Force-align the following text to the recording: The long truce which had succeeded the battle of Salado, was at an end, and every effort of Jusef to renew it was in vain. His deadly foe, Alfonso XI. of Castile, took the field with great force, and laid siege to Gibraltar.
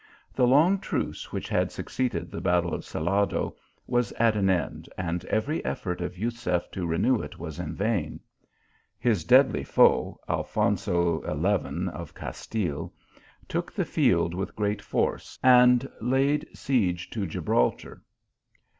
The 0.33 0.47
long 0.47 0.79
truce 0.79 1.31
which 1.31 1.47
had 1.47 1.71
succeeded 1.71 2.31
the 2.31 2.41
battle 2.41 2.73
of 2.73 2.83
Salado, 2.83 3.55
was 3.85 4.11
at 4.13 4.35
an 4.35 4.49
end, 4.49 4.89
and 4.97 5.23
every 5.25 5.63
effort 5.63 6.01
of 6.01 6.15
Jusef 6.15 6.71
to 6.71 6.87
renew 6.87 7.21
it 7.21 7.37
was 7.37 7.59
in 7.59 7.75
vain. 7.75 8.19
His 8.97 9.23
deadly 9.23 9.63
foe, 9.63 10.19
Alfonso 10.27 11.21
XI. 11.21 11.87
of 11.95 12.15
Castile, 12.15 12.91
took 13.47 13.71
the 13.71 13.85
field 13.85 14.33
with 14.33 14.55
great 14.55 14.81
force, 14.81 15.37
and 15.43 15.87
laid 16.01 16.47
siege 16.51 17.07
to 17.11 17.27
Gibraltar. 17.27 18.01